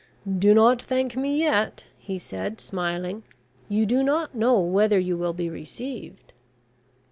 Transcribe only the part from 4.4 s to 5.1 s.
whether